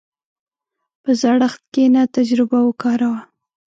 [1.03, 3.19] په زړښت کښېنه، تجربه وکاروه.